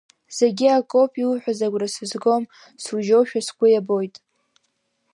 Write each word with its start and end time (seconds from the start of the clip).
Зегьы 0.37 0.67
акоуп, 0.79 1.13
иуҳәаз 1.21 1.59
агәра 1.65 1.87
сызгом, 1.95 2.43
сужьошәа 2.83 3.39
сгәы 3.47 3.67
иабоит. 3.69 4.15